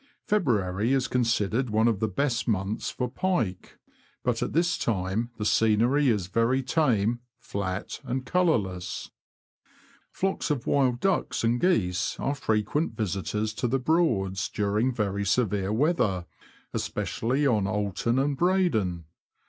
Feb 0.27 0.45
ruary 0.45 0.93
is 0.95 1.07
considered 1.07 1.69
one 1.69 1.87
of 1.87 1.99
the 1.99 2.07
best 2.07 2.47
months 2.47 2.89
for 2.89 3.07
pike; 3.07 3.77
but 4.23 4.41
at 4.41 4.51
this 4.51 4.75
time 4.75 5.29
the 5.37 5.45
scenery 5.45 6.09
is 6.09 6.25
very 6.25 6.63
tame, 6.63 7.19
flat, 7.37 7.99
and 8.03 8.25
colourless. 8.25 9.11
THE 10.13 10.21
BROAD 10.21 10.39
DISTRICT 10.39 10.65
IN 10.67 10.73
WINTER. 10.73 10.97
239 10.99 10.99
Flocks 11.03 11.05
of 11.05 11.05
wild 11.05 11.21
ducks 11.41 11.43
and 11.43 11.61
geese 11.61 12.19
are 12.19 12.33
frequent 12.33 12.97
visitors 12.97 13.53
to 13.53 13.67
the 13.67 13.77
Broads 13.77 14.49
during 14.49 14.91
very 14.91 15.23
severe 15.23 15.71
weather, 15.71 16.25
especially 16.73 17.45
on 17.45 17.67
Oulton 17.67 18.17
and 18.17 18.35
Breydon. 18.35 19.03